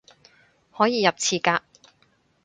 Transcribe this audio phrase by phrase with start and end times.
[0.75, 1.63] 可以入廁格